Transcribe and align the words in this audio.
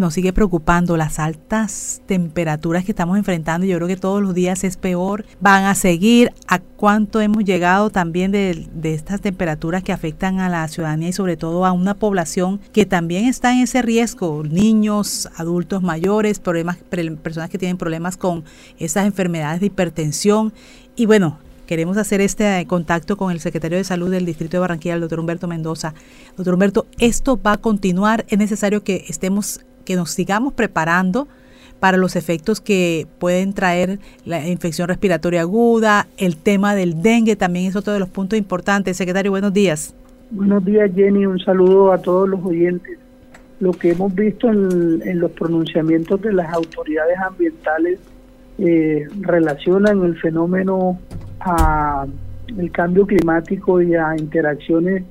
nos 0.00 0.14
sigue 0.14 0.32
preocupando 0.32 0.96
las 0.96 1.18
altas 1.18 2.02
temperaturas 2.06 2.84
que 2.84 2.92
estamos 2.92 3.16
enfrentando. 3.16 3.66
Yo 3.66 3.76
creo 3.76 3.86
que 3.86 3.96
todos 3.96 4.22
los 4.22 4.34
días 4.34 4.64
es 4.64 4.76
peor. 4.76 5.24
Van 5.40 5.64
a 5.64 5.74
seguir. 5.74 6.32
¿A 6.48 6.58
cuánto 6.58 7.20
hemos 7.20 7.44
llegado 7.44 7.90
también 7.90 8.32
de, 8.32 8.68
estas 8.82 9.20
temperaturas 9.20 9.84
que 9.84 9.92
afectan 9.92 10.40
a 10.40 10.48
la 10.48 10.66
ciudadanía 10.66 11.10
y 11.10 11.12
sobre 11.12 11.36
todo 11.36 11.64
a 11.64 11.72
una 11.72 11.94
población 11.94 12.60
que 12.72 12.86
también 12.86 13.26
está 13.26 13.52
en 13.52 13.60
ese 13.60 13.82
riesgo? 13.82 14.42
Niños, 14.42 15.28
adultos 15.36 15.82
mayores, 15.82 16.40
problemas, 16.40 16.78
personas 17.22 17.50
que 17.50 17.58
tienen 17.58 17.76
problemas 17.76 18.16
con 18.16 18.44
esas 18.78 19.06
enfermedades 19.06 19.60
de 19.60 19.66
hipertensión. 19.66 20.52
Y 20.96 21.06
bueno, 21.06 21.38
queremos 21.70 21.96
hacer 21.98 22.20
este 22.20 22.66
contacto 22.66 23.16
con 23.16 23.30
el 23.30 23.38
secretario 23.38 23.78
de 23.78 23.84
Salud 23.84 24.10
del 24.10 24.26
Distrito 24.26 24.56
de 24.56 24.58
Barranquilla, 24.58 24.96
el 24.96 25.02
doctor 25.02 25.20
Humberto 25.20 25.46
Mendoza. 25.46 25.94
Doctor 26.36 26.54
Humberto, 26.54 26.86
esto 26.98 27.40
va 27.40 27.52
a 27.52 27.56
continuar. 27.58 28.26
Es 28.28 28.40
necesario 28.40 28.82
que 28.82 29.04
estemos, 29.06 29.60
que 29.90 29.96
nos 29.96 30.12
sigamos 30.12 30.52
preparando 30.52 31.26
para 31.80 31.96
los 31.96 32.14
efectos 32.14 32.60
que 32.60 33.08
pueden 33.18 33.54
traer 33.54 33.98
la 34.24 34.46
infección 34.46 34.86
respiratoria 34.86 35.40
aguda, 35.40 36.06
el 36.16 36.36
tema 36.36 36.76
del 36.76 37.02
dengue 37.02 37.34
también 37.34 37.66
es 37.66 37.74
otro 37.74 37.92
de 37.92 37.98
los 37.98 38.08
puntos 38.08 38.38
importantes. 38.38 38.96
Secretario, 38.96 39.32
buenos 39.32 39.52
días. 39.52 39.92
Buenos 40.30 40.64
días, 40.64 40.92
Jenny. 40.94 41.26
Un 41.26 41.40
saludo 41.40 41.90
a 41.90 41.98
todos 41.98 42.28
los 42.28 42.38
oyentes. 42.44 43.00
Lo 43.58 43.72
que 43.72 43.90
hemos 43.90 44.14
visto 44.14 44.48
en, 44.48 45.18
los 45.18 45.32
pronunciamientos 45.32 46.22
de 46.22 46.34
las 46.34 46.52
autoridades 46.52 47.18
ambientales 47.18 47.98
eh, 48.58 49.08
relacionan 49.22 50.04
el 50.04 50.16
fenómeno 50.20 51.00
a 51.40 52.06
el 52.56 52.70
cambio 52.70 53.08
climático 53.08 53.82
y 53.82 53.96
a 53.96 54.14
interacciones 54.16 55.02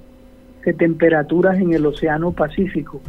de 0.63 0.73
temperaturas 0.73 1.59
en 1.59 1.73
el 1.73 1.85
Océano 1.85 2.31
Pacífico 2.31 3.01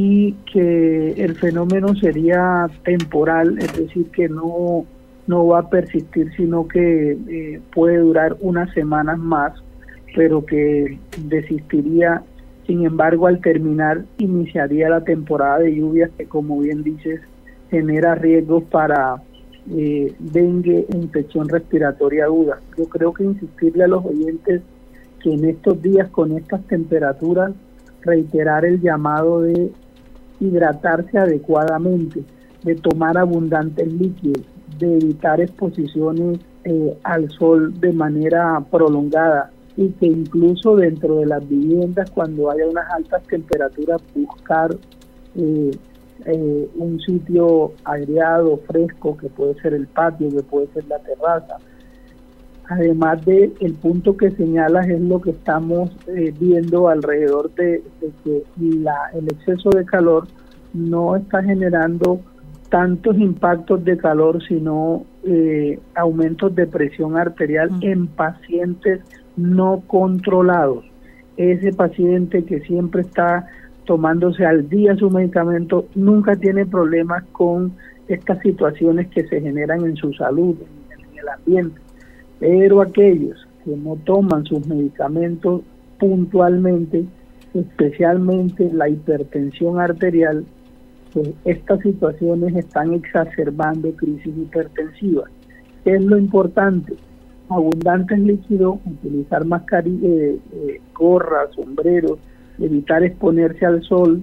y 0.00 0.32
que 0.52 1.10
el 1.24 1.34
fenómeno 1.34 1.92
sería 1.96 2.68
temporal, 2.84 3.58
es 3.58 3.76
decir, 3.76 4.06
que 4.12 4.28
no, 4.28 4.86
no 5.26 5.46
va 5.48 5.58
a 5.58 5.70
persistir, 5.70 6.30
sino 6.36 6.68
que 6.68 7.18
eh, 7.28 7.60
puede 7.74 7.96
durar 7.96 8.36
unas 8.38 8.72
semanas 8.74 9.18
más, 9.18 9.54
pero 10.14 10.46
que 10.46 11.00
desistiría, 11.24 12.22
sin 12.64 12.86
embargo, 12.86 13.26
al 13.26 13.40
terminar, 13.40 14.04
iniciaría 14.18 14.88
la 14.88 15.02
temporada 15.02 15.58
de 15.58 15.74
lluvias 15.74 16.12
que, 16.16 16.26
como 16.26 16.60
bien 16.60 16.84
dices, 16.84 17.20
genera 17.68 18.14
riesgos 18.14 18.62
para 18.70 19.16
eh, 19.72 20.14
dengue 20.20 20.86
e 20.88 20.96
infección 20.96 21.48
respiratoria 21.48 22.26
aguda. 22.26 22.60
Yo 22.76 22.84
creo 22.84 23.12
que 23.12 23.24
insistirle 23.24 23.82
a 23.82 23.88
los 23.88 24.04
oyentes 24.04 24.62
que 25.24 25.34
en 25.34 25.44
estos 25.44 25.82
días 25.82 26.08
con 26.10 26.38
estas 26.38 26.62
temperaturas 26.68 27.52
reiterar 28.02 28.64
el 28.64 28.80
llamado 28.80 29.40
de 29.40 29.72
hidratarse 30.40 31.18
adecuadamente, 31.18 32.22
de 32.64 32.74
tomar 32.74 33.16
abundantes 33.16 33.92
líquidos, 33.92 34.44
de 34.78 34.96
evitar 34.96 35.40
exposiciones 35.40 36.38
eh, 36.64 36.98
al 37.04 37.30
sol 37.30 37.78
de 37.80 37.92
manera 37.92 38.62
prolongada 38.70 39.50
y 39.76 39.90
que 39.90 40.06
incluso 40.06 40.76
dentro 40.76 41.20
de 41.20 41.26
las 41.26 41.48
viviendas 41.48 42.10
cuando 42.10 42.50
haya 42.50 42.66
unas 42.66 42.90
altas 42.90 43.22
temperaturas 43.24 44.02
buscar 44.14 44.76
eh, 45.36 45.70
eh, 46.26 46.68
un 46.74 47.00
sitio 47.00 47.72
aireado, 47.84 48.58
fresco, 48.66 49.16
que 49.16 49.28
puede 49.28 49.54
ser 49.60 49.74
el 49.74 49.86
patio, 49.86 50.28
que 50.30 50.42
puede 50.42 50.66
ser 50.74 50.84
la 50.88 50.98
terraza. 50.98 51.58
Además 52.68 53.24
de 53.24 53.52
el 53.60 53.74
punto 53.74 54.16
que 54.16 54.30
señalas 54.30 54.86
es 54.88 55.00
lo 55.00 55.20
que 55.20 55.30
estamos 55.30 55.90
eh, 56.06 56.34
viendo 56.38 56.88
alrededor 56.88 57.54
de, 57.54 57.82
que 58.24 58.42
la, 58.58 58.94
el 59.14 59.28
exceso 59.28 59.70
de 59.70 59.84
calor 59.86 60.28
no 60.74 61.16
está 61.16 61.42
generando 61.42 62.20
tantos 62.68 63.16
impactos 63.16 63.84
de 63.84 63.96
calor, 63.96 64.42
sino 64.46 65.04
eh, 65.24 65.78
aumentos 65.94 66.54
de 66.54 66.66
presión 66.66 67.16
arterial 67.16 67.70
en 67.80 68.06
pacientes 68.06 69.00
no 69.36 69.82
controlados. 69.86 70.84
Ese 71.36 71.72
paciente 71.72 72.44
que 72.44 72.60
siempre 72.60 73.02
está 73.02 73.46
tomándose 73.88 74.44
al 74.44 74.68
día 74.68 74.94
su 74.96 75.08
medicamento, 75.08 75.86
nunca 75.94 76.36
tiene 76.36 76.66
problemas 76.66 77.24
con 77.32 77.72
estas 78.06 78.38
situaciones 78.40 79.08
que 79.08 79.26
se 79.28 79.40
generan 79.40 79.82
en 79.86 79.96
su 79.96 80.12
salud, 80.12 80.56
en, 80.90 81.18
el 81.18 81.28
ambiente. 81.28 81.80
Pero 82.40 82.80
aquellos 82.80 83.46
que 83.64 83.76
no 83.76 83.96
toman 84.04 84.44
sus 84.44 84.66
medicamentos 84.66 85.62
puntualmente, 85.98 87.04
especialmente 87.54 88.70
la 88.72 88.88
hipertensión 88.88 89.80
arterial, 89.80 90.44
pues 91.12 91.30
estas 91.44 91.80
situaciones 91.80 92.54
están 92.54 92.94
exacerbando 92.94 93.90
crisis 93.92 94.36
hipertensivas. 94.36 95.30
¿Qué 95.84 95.94
es 95.94 96.02
lo 96.02 96.18
importante? 96.18 96.94
Abundantes 97.48 98.18
líquidos, 98.18 98.78
utilizar 98.84 99.44
mascarillas, 99.44 100.02
eh, 100.04 100.38
eh, 100.52 100.80
gorras, 100.94 101.50
sombreros, 101.54 102.18
evitar 102.58 103.02
exponerse 103.02 103.64
al 103.64 103.82
sol 103.82 104.22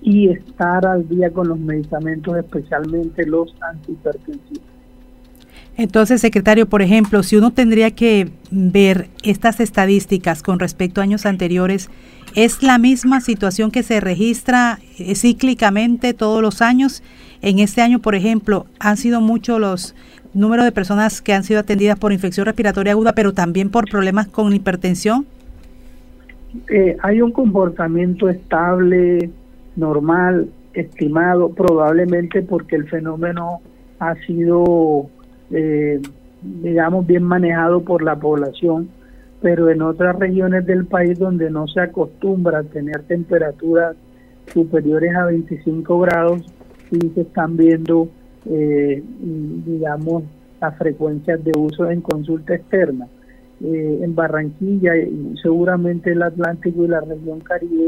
y 0.00 0.28
estar 0.28 0.84
al 0.86 1.08
día 1.08 1.30
con 1.30 1.48
los 1.48 1.58
medicamentos, 1.58 2.36
especialmente 2.36 3.26
los 3.26 3.54
antihipertensivos. 3.60 4.77
Entonces, 5.78 6.20
secretario, 6.20 6.68
por 6.68 6.82
ejemplo, 6.82 7.22
si 7.22 7.36
uno 7.36 7.52
tendría 7.52 7.92
que 7.92 8.28
ver 8.50 9.08
estas 9.22 9.60
estadísticas 9.60 10.42
con 10.42 10.58
respecto 10.58 11.00
a 11.00 11.04
años 11.04 11.24
anteriores, 11.24 11.88
¿es 12.34 12.62
la 12.62 12.78
misma 12.78 13.20
situación 13.20 13.70
que 13.70 13.82
se 13.82 14.00
registra 14.00 14.80
eh, 14.98 15.14
cíclicamente 15.14 16.12
todos 16.12 16.42
los 16.42 16.60
años? 16.60 17.02
En 17.42 17.60
este 17.60 17.80
año, 17.80 18.00
por 18.00 18.14
ejemplo, 18.14 18.66
han 18.80 18.96
sido 18.96 19.20
muchos 19.20 19.60
los 19.60 19.94
números 20.34 20.64
de 20.64 20.72
personas 20.72 21.22
que 21.22 21.32
han 21.32 21.44
sido 21.44 21.60
atendidas 21.60 21.98
por 21.98 22.12
infección 22.12 22.44
respiratoria 22.44 22.92
aguda, 22.92 23.12
pero 23.12 23.32
también 23.32 23.70
por 23.70 23.88
problemas 23.88 24.26
con 24.26 24.52
hipertensión. 24.52 25.26
Eh, 26.68 26.96
hay 27.02 27.22
un 27.22 27.30
comportamiento 27.30 28.28
estable, 28.28 29.30
normal, 29.76 30.48
estimado, 30.74 31.50
probablemente 31.50 32.42
porque 32.42 32.76
el 32.76 32.88
fenómeno 32.88 33.60
ha 34.00 34.14
sido, 34.26 35.08
eh, 35.50 36.00
digamos, 36.42 37.06
bien 37.06 37.24
manejado 37.24 37.82
por 37.82 38.02
la 38.02 38.16
población, 38.16 38.88
pero 39.40 39.70
en 39.70 39.82
otras 39.82 40.16
regiones 40.18 40.66
del 40.66 40.86
país 40.86 41.18
donde 41.18 41.50
no 41.50 41.68
se 41.68 41.80
acostumbra 41.80 42.60
a 42.60 42.64
tener 42.64 43.02
temperaturas 43.02 43.96
superiores 44.52 45.14
a 45.14 45.26
25 45.26 46.00
grados, 46.00 46.42
sí 46.90 46.98
se 47.14 47.22
están 47.22 47.56
viendo, 47.56 48.08
eh, 48.46 49.02
digamos, 49.20 50.24
las 50.60 50.76
frecuencias 50.76 51.42
de 51.44 51.52
uso 51.56 51.90
en 51.90 52.00
consulta 52.00 52.54
externa. 52.54 53.06
Eh, 53.60 54.00
en 54.02 54.14
Barranquilla 54.14 54.96
y 54.96 55.34
seguramente 55.42 56.12
el 56.12 56.22
Atlántico 56.22 56.84
y 56.84 56.88
la 56.88 57.00
región 57.00 57.40
Caribe, 57.40 57.86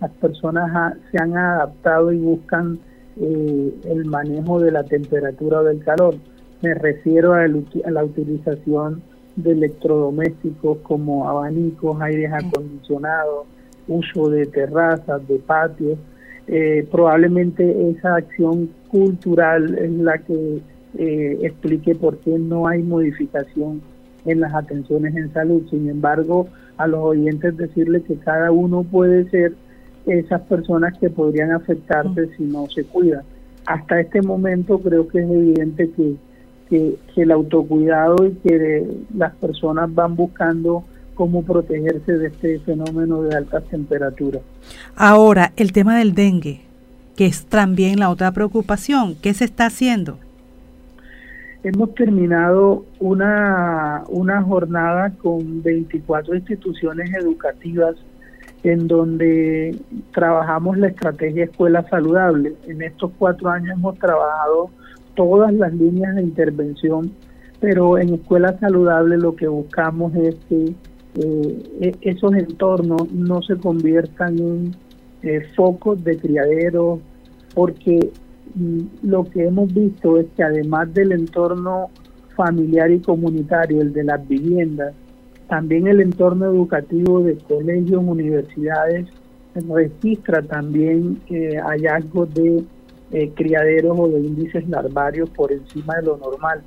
las 0.00 0.10
personas 0.12 0.94
se 1.10 1.22
han 1.22 1.36
adaptado 1.36 2.10
y 2.10 2.18
buscan 2.18 2.78
eh, 3.20 3.74
el 3.84 4.06
manejo 4.06 4.60
de 4.60 4.70
la 4.70 4.82
temperatura 4.82 5.60
o 5.60 5.64
del 5.64 5.84
calor. 5.84 6.14
Me 6.62 6.74
refiero 6.74 7.34
a, 7.34 7.46
la 7.46 8.04
utilización 8.04 9.02
de 9.36 9.52
electrodomésticos 9.52 10.78
como 10.78 11.28
abanicos, 11.28 12.00
aires 12.00 12.30
acondicionados, 12.32 13.46
uso 13.88 14.28
de 14.28 14.46
terrazas, 14.46 15.26
de 15.26 15.38
patios. 15.38 15.98
Eh, 16.46 16.86
probablemente 16.90 17.90
esa 17.90 18.16
acción 18.16 18.70
cultural 18.88 19.78
es 19.78 19.90
la 19.92 20.18
que 20.18 20.60
explique 20.92 21.94
por 21.94 22.18
qué 22.18 22.36
no 22.36 22.66
hay 22.66 22.82
modificación 22.82 23.80
en 24.26 24.40
las 24.40 24.54
atenciones 24.54 25.14
en 25.16 25.32
salud. 25.32 25.62
Sin 25.70 25.88
embargo, 25.88 26.48
a 26.76 26.86
los 26.86 27.00
oyentes 27.00 27.56
decirles 27.56 28.02
que 28.04 28.16
cada 28.16 28.50
uno 28.50 28.82
puede 28.82 29.28
ser 29.30 29.54
esas 30.06 30.40
personas 30.42 30.96
que 30.98 31.10
podrían 31.10 31.52
afectarse 31.52 32.28
si 32.36 32.44
no 32.44 32.66
se 32.68 32.84
cuidan. 32.84 33.22
Hasta 33.66 34.00
este 34.00 34.22
momento 34.22 34.78
creo 34.78 35.06
que 35.06 35.18
es 35.18 35.30
evidente 35.30 35.90
que, 35.90 36.14
que, 36.70 36.96
el 37.16 37.30
autocuidado 37.32 38.24
y 38.24 38.32
que 38.36 38.86
las 39.14 39.34
personas 39.34 39.94
van 39.94 40.16
buscando 40.16 40.84
cómo 41.14 41.42
protegerse 41.42 42.16
de 42.16 42.28
este 42.28 42.60
fenómeno 42.60 43.22
de 43.22 43.36
altas 43.36 43.64
temperaturas. 43.64 44.40
Ahora, 44.96 45.52
el 45.56 45.72
tema 45.72 45.98
del 45.98 46.14
dengue, 46.14 46.62
que 47.16 47.26
es 47.26 47.44
también 47.44 47.98
la 47.98 48.08
otra 48.08 48.32
preocupación, 48.32 49.16
¿qué 49.20 49.34
se 49.34 49.44
está 49.44 49.66
haciendo? 49.66 50.16
Hemos 51.62 51.94
terminado 51.94 52.86
una, 53.00 54.04
una 54.08 54.40
jornada 54.40 55.10
con 55.10 55.62
24 55.62 56.34
instituciones 56.36 57.12
educativas 57.12 57.96
en 58.62 58.88
donde 58.88 59.78
trabajamos 60.12 60.78
la 60.78 60.88
estrategia 60.88 61.44
Escuela 61.44 61.86
Saludable. 61.90 62.54
En 62.66 62.80
estos 62.82 63.10
cuatro 63.18 63.50
años 63.50 63.72
hemos 63.76 63.98
trabajado 63.98 64.70
todas 65.14 65.52
las 65.52 65.72
líneas 65.74 66.16
de 66.16 66.22
intervención, 66.22 67.12
pero 67.60 67.98
en 67.98 68.14
Escuela 68.14 68.58
Saludable 68.58 69.18
lo 69.18 69.36
que 69.36 69.48
buscamos 69.48 70.14
es 70.16 70.36
que 70.48 70.74
eh, 71.16 71.62
e, 71.80 71.92
esos 72.02 72.34
entornos 72.34 73.10
no 73.12 73.42
se 73.42 73.56
conviertan 73.56 74.38
en 74.38 74.76
eh, 75.22 75.42
focos 75.56 76.02
de 76.04 76.16
criaderos, 76.18 77.00
porque 77.54 78.10
mm, 78.54 78.80
lo 79.02 79.24
que 79.24 79.44
hemos 79.44 79.72
visto 79.72 80.18
es 80.18 80.26
que 80.36 80.42
además 80.42 80.92
del 80.94 81.12
entorno 81.12 81.90
familiar 82.36 82.90
y 82.90 83.00
comunitario, 83.00 83.82
el 83.82 83.92
de 83.92 84.04
las 84.04 84.26
viviendas, 84.26 84.94
también 85.48 85.88
el 85.88 86.00
entorno 86.00 86.46
educativo 86.46 87.22
de 87.22 87.36
colegios, 87.36 88.02
universidades, 88.02 89.08
registra 89.54 90.42
también 90.42 91.20
eh, 91.28 91.56
hallazgos 91.56 92.32
de 92.34 92.64
eh, 93.12 93.30
criaderos 93.34 93.98
o 93.98 94.08
de 94.08 94.20
índices 94.20 94.68
larvarios 94.68 95.28
por 95.30 95.52
encima 95.52 95.96
de 95.96 96.02
lo 96.02 96.16
normal. 96.16 96.62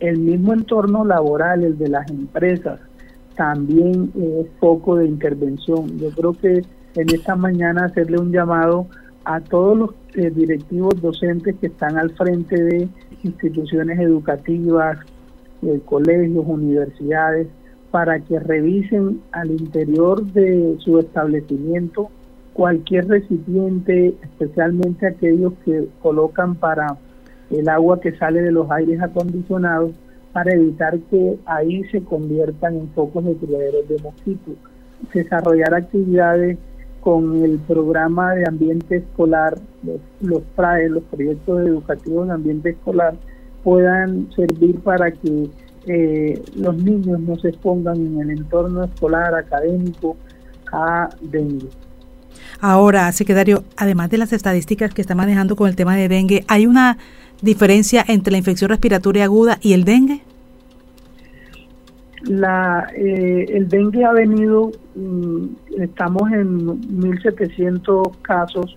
El 0.00 0.18
mismo 0.18 0.52
entorno 0.52 1.04
laboral, 1.04 1.64
el 1.64 1.78
de 1.78 1.88
las 1.88 2.10
empresas, 2.10 2.80
también 3.34 4.12
es 4.16 4.46
foco 4.58 4.96
de 4.96 5.06
intervención. 5.06 5.98
Yo 5.98 6.10
creo 6.10 6.32
que 6.32 6.64
en 6.94 7.14
esta 7.14 7.36
mañana 7.36 7.84
hacerle 7.84 8.18
un 8.18 8.32
llamado 8.32 8.86
a 9.24 9.40
todos 9.40 9.76
los 9.76 9.90
eh, 10.14 10.30
directivos 10.30 11.00
docentes 11.00 11.56
que 11.60 11.66
están 11.66 11.98
al 11.98 12.10
frente 12.10 12.62
de 12.62 12.88
instituciones 13.22 13.98
educativas, 13.98 14.98
colegios, 15.86 16.44
universidades, 16.46 17.48
para 17.90 18.20
que 18.20 18.38
revisen 18.38 19.22
al 19.32 19.50
interior 19.50 20.22
de 20.32 20.76
su 20.80 20.98
establecimiento 20.98 22.10
cualquier 22.56 23.06
recipiente, 23.06 24.14
especialmente 24.22 25.06
aquellos 25.06 25.52
que 25.64 25.88
colocan 26.00 26.54
para 26.54 26.96
el 27.50 27.68
agua 27.68 28.00
que 28.00 28.16
sale 28.16 28.40
de 28.40 28.50
los 28.50 28.70
aires 28.70 28.98
acondicionados, 29.02 29.92
para 30.32 30.54
evitar 30.54 30.98
que 31.10 31.38
ahí 31.44 31.84
se 31.90 32.02
conviertan 32.02 32.76
en 32.76 32.88
focos 32.88 33.26
de 33.26 33.36
criaderos 33.36 33.86
de 33.88 33.98
mosquitos. 34.02 34.54
Desarrollar 35.12 35.74
actividades 35.74 36.56
con 37.00 37.44
el 37.44 37.58
programa 37.58 38.34
de 38.34 38.48
ambiente 38.48 38.96
escolar, 38.96 39.58
los, 39.82 40.00
los 40.22 40.42
PRAE, 40.56 40.88
los 40.88 41.04
proyectos 41.04 41.60
educativos 41.60 42.26
de 42.26 42.34
ambiente 42.34 42.70
escolar, 42.70 43.16
puedan 43.64 44.32
servir 44.32 44.80
para 44.80 45.10
que 45.10 45.50
eh, 45.86 46.42
los 46.56 46.76
niños 46.82 47.20
no 47.20 47.36
se 47.36 47.50
expongan 47.50 47.96
en 47.96 48.20
el 48.22 48.30
entorno 48.30 48.84
escolar 48.84 49.34
académico 49.34 50.16
a 50.72 51.10
dengue. 51.20 51.68
Ahora, 52.60 53.10
secretario, 53.12 53.64
además 53.76 54.10
de 54.10 54.18
las 54.18 54.32
estadísticas 54.32 54.92
que 54.94 55.00
está 55.00 55.14
manejando 55.14 55.56
con 55.56 55.68
el 55.68 55.76
tema 55.76 55.96
de 55.96 56.08
dengue, 56.08 56.44
¿hay 56.48 56.66
una 56.66 56.98
diferencia 57.42 58.04
entre 58.06 58.32
la 58.32 58.38
infección 58.38 58.70
respiratoria 58.70 59.24
aguda 59.24 59.58
y 59.60 59.72
el 59.72 59.84
dengue? 59.84 60.22
La, 62.24 62.88
eh, 62.96 63.46
el 63.50 63.68
dengue 63.68 64.04
ha 64.04 64.12
venido, 64.12 64.72
mm, 64.94 65.46
estamos 65.78 66.32
en 66.32 66.66
1.700 66.66 68.16
casos, 68.22 68.76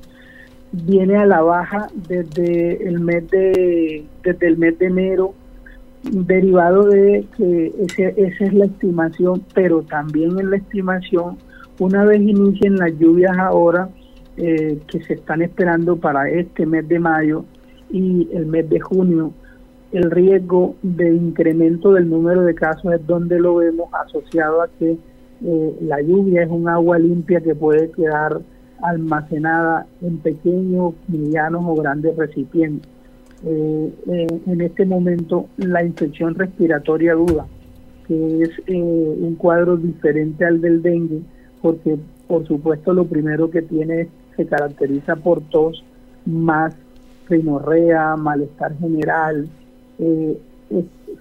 viene 0.71 1.15
a 1.15 1.25
la 1.25 1.41
baja 1.41 1.87
desde 2.07 2.87
el 2.87 2.99
mes 2.99 3.27
de, 3.31 4.05
desde 4.23 4.47
el 4.47 4.57
mes 4.57 4.77
de 4.77 4.85
enero 4.85 5.33
derivado 6.03 6.85
de 6.85 7.25
que 7.35 7.73
ese, 7.79 8.13
esa 8.17 8.45
es 8.45 8.53
la 8.53 8.65
estimación, 8.65 9.43
pero 9.53 9.81
también 9.81 10.39
en 10.39 10.51
la 10.51 10.57
estimación, 10.57 11.37
una 11.79 12.03
vez 12.03 12.21
inicien 12.21 12.75
las 12.75 12.91
lluvias 12.99 13.37
ahora, 13.37 13.89
eh, 14.37 14.79
que 14.87 15.01
se 15.03 15.13
están 15.13 15.41
esperando 15.41 15.97
para 15.97 16.29
este 16.29 16.65
mes 16.65 16.87
de 16.87 16.99
mayo 16.99 17.45
y 17.89 18.29
el 18.33 18.45
mes 18.45 18.69
de 18.69 18.79
junio, 18.79 19.33
el 19.91 20.11
riesgo 20.11 20.75
de 20.83 21.13
incremento 21.13 21.93
del 21.93 22.09
número 22.09 22.43
de 22.43 22.53
casos 22.53 22.93
es 22.93 23.05
donde 23.07 23.39
lo 23.39 23.55
vemos 23.55 23.89
asociado 23.93 24.61
a 24.61 24.67
que 24.77 24.97
eh, 25.43 25.77
la 25.81 26.01
lluvia 26.01 26.43
es 26.43 26.49
un 26.49 26.69
agua 26.69 26.99
limpia 26.99 27.41
que 27.41 27.55
puede 27.55 27.89
quedar 27.91 28.41
almacenada 28.81 29.87
en 30.01 30.19
pequeños, 30.19 30.93
medianos 31.07 31.63
o 31.65 31.75
grandes 31.75 32.15
recipientes. 32.15 32.89
Eh, 33.45 33.93
en 34.47 34.61
este 34.61 34.85
momento 34.85 35.47
la 35.57 35.83
infección 35.83 36.35
respiratoria 36.35 37.13
aguda, 37.13 37.45
que 38.05 38.43
es 38.43 38.51
un 38.67 39.35
cuadro 39.35 39.77
diferente 39.77 40.43
al 40.43 40.59
del 40.59 40.81
dengue, 40.81 41.21
porque 41.61 41.97
por 42.27 42.45
supuesto 42.47 42.93
lo 42.93 43.05
primero 43.05 43.49
que 43.49 43.61
tiene 43.61 44.09
se 44.35 44.45
caracteriza 44.45 45.15
por 45.15 45.41
tos, 45.41 45.83
más 46.25 46.75
rinorrea, 47.27 48.15
malestar 48.15 48.77
general, 48.79 49.49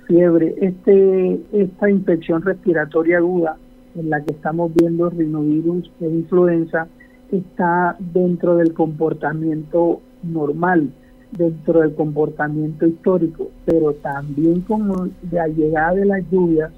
fiebre. 0.06 0.54
Este, 0.60 1.40
esta 1.52 1.90
infección 1.90 2.42
respiratoria 2.42 3.18
aguda 3.18 3.56
en 3.94 4.10
la 4.10 4.22
que 4.22 4.32
estamos 4.32 4.72
viendo 4.74 5.10
rinovirus 5.10 5.90
e 6.00 6.06
influenza 6.06 6.86
está 7.32 7.96
dentro 7.98 8.56
del 8.56 8.72
comportamiento 8.72 10.00
normal 10.22 10.90
dentro 11.32 11.80
del 11.80 11.94
comportamiento 11.94 12.86
histórico, 12.86 13.50
pero 13.64 13.92
también 13.94 14.62
con 14.62 15.12
la 15.30 15.48
llegada 15.48 15.94
de 15.94 16.06
las 16.06 16.30
lluvias, 16.30 16.70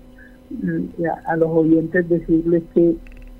mm, 0.50 1.04
a 1.26 1.36
los 1.36 1.48
oyentes 1.50 2.08
decirles 2.08 2.62
que 2.74 2.96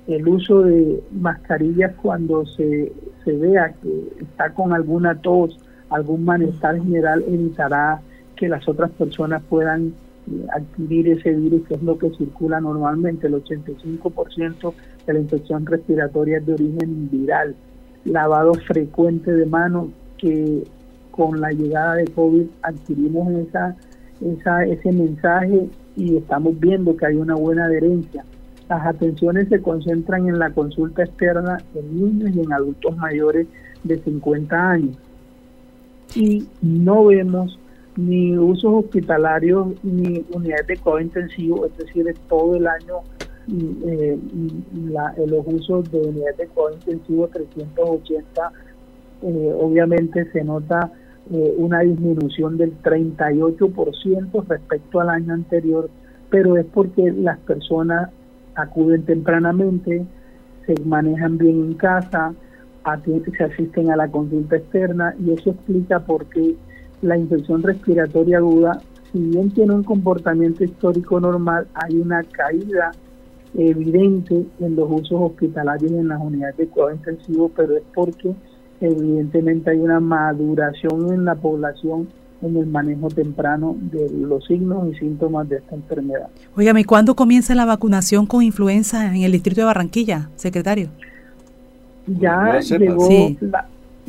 el 0.07 0.27
uso 0.27 0.63
de 0.63 1.03
mascarillas 1.11 1.93
cuando 2.01 2.45
se, 2.45 2.91
se 3.23 3.31
vea 3.33 3.73
que 3.81 4.07
está 4.21 4.53
con 4.53 4.73
alguna 4.73 5.15
tos, 5.15 5.57
algún 5.89 6.25
malestar 6.25 6.81
general, 6.81 7.23
evitará 7.27 8.01
que 8.35 8.49
las 8.49 8.67
otras 8.67 8.89
personas 8.91 9.43
puedan 9.49 9.93
eh, 10.31 10.45
adquirir 10.55 11.09
ese 11.09 11.31
virus, 11.31 11.67
que 11.67 11.75
es 11.75 11.83
lo 11.83 11.97
que 11.97 12.09
circula 12.11 12.59
normalmente. 12.59 13.27
El 13.27 13.33
85% 13.33 14.73
de 15.05 15.13
la 15.13 15.19
infección 15.19 15.65
respiratoria 15.65 16.37
es 16.37 16.45
de 16.45 16.53
origen 16.53 17.09
viral. 17.11 17.55
Lavado 18.05 18.53
frecuente 18.53 19.31
de 19.31 19.45
manos, 19.45 19.89
que 20.17 20.63
con 21.11 21.39
la 21.41 21.51
llegada 21.51 21.95
de 21.95 22.05
COVID 22.05 22.45
adquirimos 22.63 23.31
esa, 23.33 23.75
esa, 24.21 24.63
ese 24.65 24.91
mensaje 24.91 25.67
y 25.95 26.17
estamos 26.17 26.59
viendo 26.59 26.95
que 26.95 27.05
hay 27.05 27.17
una 27.17 27.35
buena 27.35 27.65
adherencia. 27.65 28.23
Las 28.71 28.85
atenciones 28.85 29.49
se 29.49 29.61
concentran 29.61 30.29
en 30.29 30.39
la 30.39 30.49
consulta 30.51 31.03
externa 31.03 31.57
en 31.75 31.93
niños 31.93 32.33
y 32.33 32.39
en 32.39 32.53
adultos 32.53 32.95
mayores 32.95 33.45
de 33.83 33.97
50 34.01 34.71
años. 34.71 34.97
Y 36.15 36.47
no 36.61 37.03
vemos 37.03 37.59
ni 37.97 38.37
usos 38.37 38.85
hospitalarios 38.85 39.73
ni 39.83 40.23
unidades 40.31 40.67
de 40.67 40.77
COVID 40.77 41.01
intensivo, 41.01 41.65
es 41.65 41.77
decir, 41.79 42.05
todo 42.29 42.55
el 42.55 42.65
año 42.65 42.99
eh, 43.49 44.17
los 45.27 45.45
usos 45.47 45.91
de 45.91 45.99
unidades 45.99 46.37
de 46.37 46.47
COVID 46.47 46.75
intensivo 46.75 47.27
380, 47.27 48.51
eh, 49.23 49.53
obviamente 49.59 50.31
se 50.31 50.45
nota 50.45 50.93
eh, 51.29 51.55
una 51.57 51.81
disminución 51.81 52.55
del 52.55 52.81
38% 52.81 54.47
respecto 54.47 55.01
al 55.01 55.09
año 55.09 55.33
anterior, 55.33 55.89
pero 56.29 56.55
es 56.55 56.65
porque 56.73 57.11
las 57.11 57.37
personas 57.39 58.11
acuden 58.55 59.03
tempranamente, 59.03 60.05
se 60.65 60.75
manejan 60.85 61.37
bien 61.37 61.55
en 61.55 61.73
casa, 61.75 62.33
se 63.37 63.43
asisten 63.43 63.91
a 63.91 63.95
la 63.95 64.09
consulta 64.09 64.57
externa 64.57 65.13
y 65.19 65.31
eso 65.31 65.51
explica 65.51 65.99
por 65.99 66.25
qué 66.25 66.55
la 67.01 67.17
infección 67.17 67.63
respiratoria 67.63 68.37
aguda, 68.37 68.79
si 69.11 69.19
bien 69.19 69.51
tiene 69.51 69.73
un 69.73 69.83
comportamiento 69.83 70.63
histórico 70.63 71.19
normal, 71.19 71.67
hay 71.73 71.97
una 71.97 72.23
caída 72.23 72.91
evidente 73.55 74.45
en 74.59 74.75
los 74.75 74.89
usos 74.89 75.19
hospitalarios 75.19 75.91
en 75.91 76.07
las 76.07 76.21
unidades 76.21 76.57
de 76.57 76.67
cuidado 76.67 76.93
intensivo, 76.93 77.51
pero 77.55 77.75
es 77.75 77.83
porque 77.93 78.33
evidentemente 78.79 79.71
hay 79.71 79.79
una 79.79 79.99
maduración 79.99 81.13
en 81.13 81.25
la 81.25 81.35
población 81.35 82.07
en 82.41 82.57
el 82.57 82.65
manejo 82.67 83.07
temprano 83.09 83.75
de 83.79 84.09
los 84.09 84.45
signos 84.45 84.87
y 84.91 84.97
síntomas 84.97 85.47
de 85.49 85.57
esta 85.57 85.75
enfermedad. 85.75 86.27
Óigame, 86.55 86.85
¿cuándo 86.85 87.15
comienza 87.15 87.55
la 87.55 87.65
vacunación 87.65 88.25
con 88.25 88.43
influenza 88.43 89.13
en 89.13 89.23
el 89.23 89.31
distrito 89.31 89.61
de 89.61 89.65
Barranquilla, 89.65 90.29
secretario? 90.35 90.89
Ya 92.07 92.59
llegó, 92.59 93.09
la, 93.41 93.67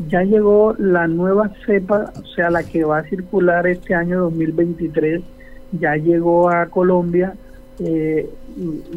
ya 0.08 0.22
llegó 0.22 0.74
la 0.78 1.06
nueva 1.06 1.50
cepa, 1.66 2.12
o 2.18 2.26
sea, 2.34 2.50
la 2.50 2.62
que 2.62 2.84
va 2.84 2.98
a 2.98 3.04
circular 3.04 3.66
este 3.66 3.94
año 3.94 4.20
2023, 4.20 5.22
ya 5.72 5.96
llegó 5.96 6.50
a 6.50 6.66
Colombia. 6.66 7.34
Eh, 7.78 8.28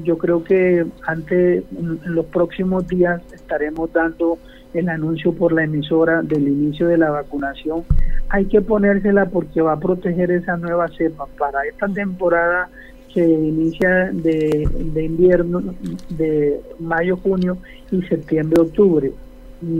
yo 0.03 0.17
creo 0.17 0.43
que 0.43 0.85
antes, 1.05 1.63
en 1.77 1.99
los 2.05 2.25
próximos 2.25 2.87
días, 2.87 3.21
estaremos 3.33 3.91
dando 3.91 4.37
el 4.73 4.89
anuncio 4.89 5.33
por 5.33 5.53
la 5.53 5.63
emisora 5.63 6.21
del 6.21 6.47
inicio 6.47 6.87
de 6.87 6.97
la 6.97 7.09
vacunación. 7.09 7.83
Hay 8.29 8.45
que 8.45 8.61
ponérsela 8.61 9.27
porque 9.27 9.61
va 9.61 9.73
a 9.73 9.79
proteger 9.79 10.31
esa 10.31 10.57
nueva 10.57 10.87
cepa. 10.89 11.27
Para 11.37 11.65
esta 11.65 11.87
temporada 11.87 12.69
que 13.15 13.23
inicia 13.25 14.11
de, 14.11 14.67
invierno, 15.01 15.61
de 16.09 16.59
mayo, 16.79 17.15
junio 17.15 17.57
y 17.89 18.01
septiembre, 18.01 18.61
octubre, 18.61 19.13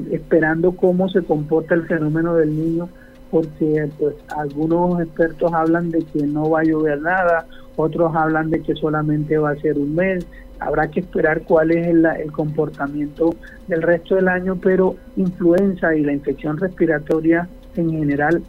esperando 0.10 0.72
cómo 0.72 1.10
se 1.10 1.22
comporta 1.22 1.76
el 1.76 1.86
fenómeno 1.86 2.36
del 2.36 2.56
niño, 2.56 2.88
porque 3.30 3.90
pues 4.00 4.16
algunos 4.38 5.02
expertos 5.02 5.52
hablan 5.54 5.92
de 5.92 6.00
que 6.06 6.26
no 6.26 6.50
va 6.50 6.62
a 6.62 6.64
llover 6.64 7.02
nada, 7.02 7.46
otros 7.76 8.16
hablan 8.16 8.52
de 8.52 8.62
que 8.62 8.74
solamente 8.76 9.38
va 9.38 9.50
a 9.52 9.56
ser 9.58 9.78
un 9.78 9.94
mes, 9.96 10.26
habrá 10.60 10.88
que 10.88 11.02
esperar 11.02 11.42
cuál 11.42 11.72
es 11.72 11.88
el, 11.88 12.06
el, 12.06 12.32
comportamiento 12.32 13.36
del 13.68 13.82
resto 13.82 14.16
del 14.16 14.30
año, 14.30 14.56
pero 14.56 14.96
influenza 15.18 15.94
y 15.94 16.04
la 16.04 16.14
infección 16.14 16.58
respiratoria 16.58 17.50
en 17.78 17.92
general 17.92 18.44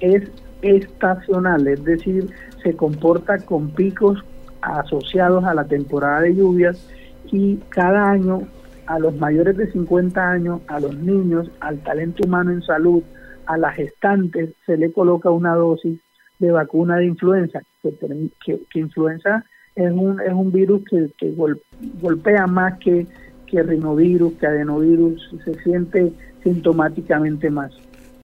es 0.00 0.30
estacional, 0.62 1.66
es 1.66 1.84
decir, 1.84 2.28
se 2.62 2.74
comporta 2.74 3.38
con 3.38 3.70
picos 3.70 4.22
asociados 4.60 5.44
a 5.44 5.54
la 5.54 5.64
temporada 5.64 6.22
de 6.22 6.34
lluvias 6.34 6.86
y 7.32 7.56
cada 7.68 8.10
año 8.10 8.42
a 8.86 8.98
los 8.98 9.16
mayores 9.16 9.56
de 9.56 9.70
50 9.70 10.30
años, 10.30 10.60
a 10.66 10.80
los 10.80 10.96
niños, 10.96 11.50
al 11.60 11.78
talento 11.78 12.24
humano 12.26 12.50
en 12.50 12.62
salud, 12.62 13.02
a 13.46 13.56
las 13.56 13.76
gestantes 13.76 14.54
se 14.66 14.76
le 14.76 14.92
coloca 14.92 15.30
una 15.30 15.54
dosis 15.54 16.00
de 16.38 16.50
vacuna 16.50 16.96
de 16.96 17.06
influenza, 17.06 17.62
que, 18.44 18.60
influenza 18.74 19.44
es 19.76 19.92
un, 19.92 20.20
es 20.20 20.32
un 20.32 20.50
virus 20.50 20.82
que, 20.90 21.10
que 21.18 21.34
golpea 22.00 22.46
más 22.46 22.78
que, 22.78 23.06
que 23.46 23.62
rinovirus, 23.62 24.34
que 24.34 24.46
adenovirus, 24.46 25.34
se 25.44 25.54
siente 25.62 26.12
sintomáticamente 26.42 27.50
más. 27.50 27.72